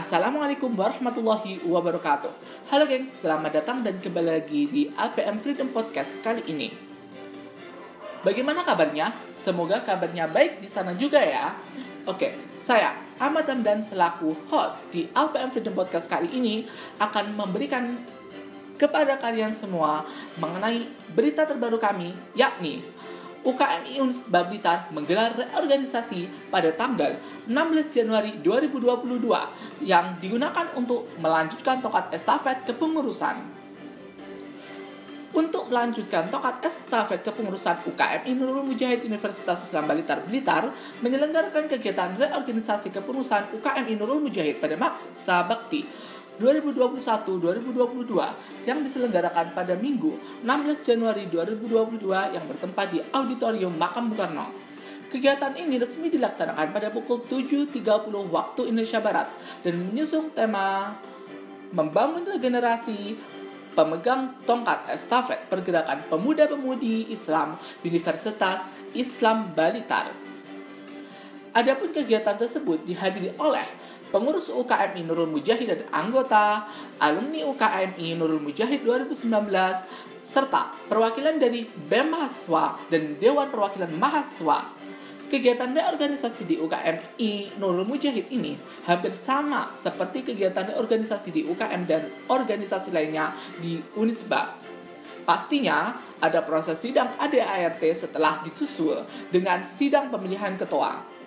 Assalamualaikum 0.00 0.72
warahmatullahi 0.80 1.60
wabarakatuh. 1.60 2.32
Halo 2.72 2.88
gengs, 2.88 3.20
selamat 3.20 3.60
datang 3.60 3.84
dan 3.84 4.00
kembali 4.00 4.32
lagi 4.32 4.64
di 4.64 4.82
APM 4.96 5.36
Freedom 5.44 5.68
Podcast 5.68 6.24
kali 6.24 6.40
ini. 6.48 6.72
Bagaimana 8.24 8.64
kabarnya? 8.64 9.12
Semoga 9.36 9.84
kabarnya 9.84 10.24
baik 10.24 10.64
di 10.64 10.72
sana 10.72 10.96
juga 10.96 11.20
ya. 11.20 11.52
Oke, 12.08 12.32
saya 12.56 12.96
Ahmad 13.20 13.44
Hamdan 13.44 13.84
selaku 13.84 14.32
host 14.48 14.88
di 14.88 15.04
APM 15.12 15.52
Freedom 15.52 15.76
Podcast 15.76 16.08
kali 16.08 16.32
ini 16.32 16.64
akan 16.96 17.36
memberikan 17.36 18.00
kepada 18.80 19.20
kalian 19.20 19.52
semua 19.52 20.08
mengenai 20.40 20.88
berita 21.12 21.44
terbaru 21.44 21.76
kami 21.76 22.16
yakni 22.32 22.80
UKMI 23.40 24.04
Unisba 24.04 24.44
Blitar 24.44 24.92
menggelar 24.92 25.32
reorganisasi 25.32 26.28
pada 26.52 26.68
tanggal 26.76 27.16
16 27.48 27.96
Januari 27.96 28.36
2022 28.44 29.24
yang 29.80 30.20
digunakan 30.20 30.68
untuk 30.76 31.08
melanjutkan 31.16 31.80
tokat 31.80 32.12
estafet 32.12 32.68
kepengurusan. 32.68 33.40
Untuk 35.30 35.70
melanjutkan 35.70 36.26
tokat 36.26 36.58
estafet 36.66 37.22
kepengurusan 37.22 37.86
UKMI 37.86 38.34
Nurul 38.34 38.66
Mujahid 38.66 39.06
Universitas 39.06 39.62
Islam 39.62 39.88
Blitar 39.88 40.20
Blitar 40.26 40.74
menyelenggarakan 41.00 41.70
kegiatan 41.70 42.18
reorganisasi 42.18 42.92
kepengurusan 42.92 43.56
UKMI 43.56 43.94
Nurul 43.94 44.20
Mujahid 44.20 44.58
pada 44.58 44.74
masa 44.76 45.46
bakti 45.46 45.86
2021-2022 46.40 48.64
yang 48.64 48.80
diselenggarakan 48.80 49.52
pada 49.52 49.76
Minggu 49.76 50.16
16 50.42 50.88
Januari 50.88 51.28
2022 51.28 52.00
yang 52.32 52.44
bertempat 52.48 52.86
di 52.88 52.98
Auditorium 53.12 53.76
Makam 53.76 54.08
Bung 54.08 54.18
Karno. 54.18 54.48
Kegiatan 55.10 55.58
ini 55.58 55.76
resmi 55.76 56.08
dilaksanakan 56.08 56.72
pada 56.72 56.88
pukul 56.88 57.26
7.30 57.28 57.82
waktu 58.30 58.60
Indonesia 58.70 59.02
Barat 59.02 59.28
dan 59.60 59.74
menyusung 59.90 60.32
tema 60.32 60.96
membangun 61.74 62.24
regenerasi 62.24 63.18
pemegang 63.74 64.34
tongkat 64.46 64.90
estafet 64.90 65.46
pergerakan 65.46 66.02
pemuda-pemudi 66.10 67.10
Islam 67.10 67.58
Universitas 67.82 68.66
Islam 68.94 69.54
Balitar. 69.54 70.10
Adapun 71.50 71.90
kegiatan 71.90 72.38
tersebut 72.38 72.86
dihadiri 72.86 73.34
oleh 73.42 73.66
pengurus 74.10 74.50
UKMI 74.50 75.06
Nurul 75.06 75.30
Mujahid 75.30 75.70
dan 75.70 75.82
anggota 75.94 76.66
alumni 76.98 77.46
UKMI 77.46 78.18
Nurul 78.18 78.42
Mujahid 78.42 78.82
2019 78.82 79.30
serta 80.20 80.74
perwakilan 80.90 81.40
dari 81.40 81.64
BEM 81.64 82.12
mahasiswa 82.12 82.76
dan 82.92 83.16
Dewan 83.16 83.48
Perwakilan 83.48 83.90
Mahasiswa. 83.96 84.76
Kegiatan 85.30 85.70
reorganisasi 85.70 86.42
di 86.42 86.58
UKMI 86.58 87.54
Nurul 87.62 87.86
Mujahid 87.86 88.34
ini 88.34 88.58
hampir 88.90 89.14
sama 89.14 89.70
seperti 89.78 90.26
kegiatan 90.26 90.74
reorganisasi 90.74 91.30
di 91.30 91.46
UKM 91.46 91.86
dan 91.86 92.02
organisasi 92.26 92.90
lainnya 92.90 93.38
di 93.62 93.78
Unisba. 93.94 94.58
Pastinya 95.22 95.94
ada 96.18 96.42
proses 96.42 96.82
sidang 96.82 97.14
ADART 97.16 97.80
setelah 97.94 98.42
disusul 98.42 99.06
dengan 99.30 99.62
sidang 99.62 100.10
pemilihan 100.10 100.58
ketua. 100.58 101.19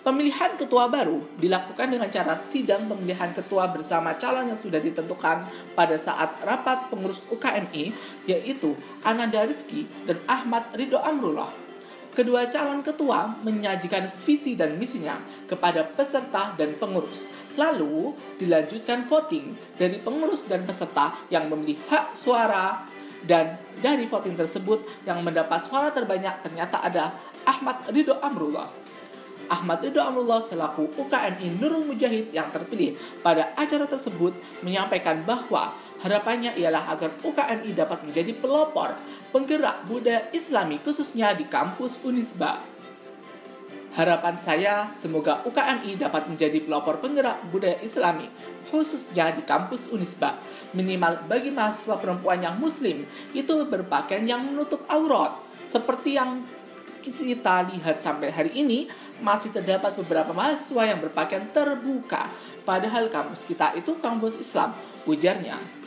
Pemilihan 0.00 0.56
ketua 0.56 0.88
baru 0.88 1.20
dilakukan 1.36 1.92
dengan 1.92 2.08
cara 2.08 2.32
sidang 2.40 2.88
pemilihan 2.88 3.36
ketua 3.36 3.68
bersama 3.68 4.16
calon 4.16 4.48
yang 4.48 4.56
sudah 4.56 4.80
ditentukan 4.80 5.44
pada 5.76 5.96
saat 6.00 6.40
rapat 6.40 6.88
pengurus 6.88 7.20
UKMI, 7.28 7.92
yaitu 8.24 8.72
Ananda 9.04 9.44
Rizky 9.44 9.84
dan 10.08 10.16
Ahmad 10.24 10.72
Ridho 10.72 10.96
Amrullah. 10.96 11.52
Kedua 12.16 12.48
calon 12.48 12.80
ketua 12.80 13.44
menyajikan 13.44 14.08
visi 14.08 14.56
dan 14.56 14.80
misinya 14.80 15.20
kepada 15.44 15.84
peserta 15.84 16.56
dan 16.56 16.80
pengurus. 16.80 17.28
Lalu 17.60 18.16
dilanjutkan 18.40 19.04
voting 19.04 19.52
dari 19.76 20.00
pengurus 20.00 20.48
dan 20.48 20.64
peserta 20.64 21.12
yang 21.28 21.52
memilih 21.52 21.76
hak 21.92 22.16
suara 22.16 22.88
dan 23.20 23.60
dari 23.84 24.08
voting 24.08 24.32
tersebut 24.32 25.04
yang 25.04 25.20
mendapat 25.20 25.60
suara 25.60 25.92
terbanyak 25.92 26.40
ternyata 26.40 26.80
ada 26.80 27.12
Ahmad 27.44 27.84
Ridho 27.92 28.16
Amrullah. 28.16 28.80
Ahmad 29.50 29.82
Ridho 29.82 29.98
Amrullah 29.98 30.38
selaku 30.38 30.94
UKMI 30.94 31.58
Nurul 31.58 31.82
Mujahid 31.82 32.30
yang 32.30 32.54
terpilih 32.54 32.94
pada 33.18 33.50
acara 33.58 33.90
tersebut 33.90 34.30
menyampaikan 34.62 35.26
bahwa 35.26 35.74
harapannya 36.06 36.54
ialah 36.54 36.86
agar 36.94 37.18
UKMI 37.18 37.74
dapat 37.74 38.06
menjadi 38.06 38.30
pelopor 38.38 38.94
penggerak 39.34 39.82
budaya 39.90 40.30
islami 40.30 40.78
khususnya 40.78 41.34
di 41.34 41.50
kampus 41.50 41.98
Unisba. 42.06 42.62
Harapan 43.90 44.38
saya 44.38 44.86
semoga 44.94 45.42
UKMI 45.42 45.98
dapat 45.98 46.30
menjadi 46.30 46.62
pelopor 46.62 47.02
penggerak 47.02 47.42
budaya 47.50 47.82
islami 47.82 48.30
khususnya 48.70 49.34
di 49.34 49.42
kampus 49.42 49.90
Unisba. 49.90 50.38
Minimal 50.78 51.26
bagi 51.26 51.50
mahasiswa 51.50 51.98
perempuan 51.98 52.38
yang 52.38 52.54
muslim 52.62 53.02
itu 53.34 53.66
berpakaian 53.66 54.22
yang 54.22 54.46
menutup 54.46 54.86
aurat 54.86 55.42
seperti 55.66 56.14
yang 56.14 56.46
kita 57.00 57.64
lihat 57.72 57.98
sampai 58.04 58.28
hari 58.28 58.52
ini 58.54 58.86
masih 59.24 59.50
terdapat 59.50 59.96
beberapa 59.96 60.30
mahasiswa 60.30 60.84
yang 60.84 61.00
berpakaian 61.00 61.48
terbuka. 61.50 62.28
Padahal 62.62 63.08
kampus 63.08 63.48
kita 63.48 63.74
itu 63.74 63.96
kampus 63.98 64.36
Islam, 64.36 64.76
ujarnya. 65.08 65.80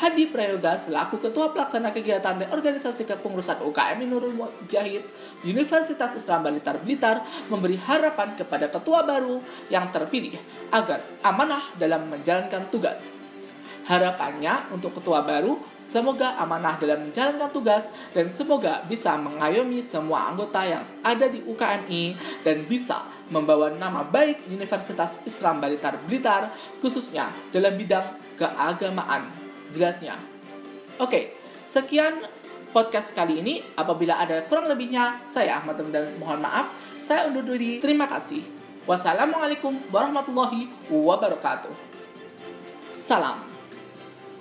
Hadi 0.00 0.32
Prayoga 0.32 0.80
selaku 0.80 1.20
Ketua 1.20 1.52
Pelaksana 1.52 1.92
Kegiatan 1.92 2.40
dan 2.40 2.48
Organisasi 2.54 3.04
Kepengurusan 3.04 3.60
UKM 3.60 4.00
Nurul 4.08 4.32
Mujahid 4.32 5.04
Universitas 5.44 6.16
Islam 6.16 6.46
Blitar 6.46 6.80
Blitar 6.80 7.16
memberi 7.52 7.76
harapan 7.76 8.32
kepada 8.32 8.72
ketua 8.72 9.04
baru 9.04 9.44
yang 9.68 9.92
terpilih 9.92 10.40
agar 10.72 11.04
amanah 11.20 11.74
dalam 11.76 12.08
menjalankan 12.08 12.70
tugas. 12.72 13.29
Harapannya 13.90 14.70
untuk 14.70 14.94
ketua 15.02 15.26
baru, 15.26 15.58
semoga 15.82 16.38
amanah 16.38 16.78
dalam 16.78 17.10
menjalankan 17.10 17.50
tugas 17.50 17.90
dan 18.14 18.30
semoga 18.30 18.86
bisa 18.86 19.18
mengayomi 19.18 19.82
semua 19.82 20.30
anggota 20.30 20.62
yang 20.62 20.86
ada 21.02 21.26
di 21.26 21.42
UKMI 21.42 22.14
dan 22.46 22.62
bisa 22.70 23.02
membawa 23.34 23.66
nama 23.74 24.06
baik 24.06 24.46
Universitas 24.46 25.18
Islam 25.26 25.58
Blitar 25.58 25.98
Blitar 26.06 26.54
khususnya 26.78 27.34
dalam 27.50 27.74
bidang 27.74 28.14
keagamaan. 28.38 29.26
Jelasnya. 29.74 30.14
Oke, 31.02 31.34
sekian 31.66 32.22
podcast 32.70 33.10
kali 33.10 33.42
ini. 33.42 33.58
Apabila 33.74 34.22
ada 34.22 34.46
kurang 34.46 34.70
lebihnya, 34.70 35.18
saya 35.26 35.58
Ahmad 35.58 35.82
dan 35.90 36.14
mohon 36.22 36.38
maaf. 36.38 36.70
Saya 37.02 37.26
undur 37.26 37.42
diri. 37.42 37.82
Terima 37.82 38.06
kasih. 38.06 38.46
Wassalamualaikum 38.86 39.74
warahmatullahi 39.90 40.70
wabarakatuh. 40.94 41.74
Salam. 42.94 43.49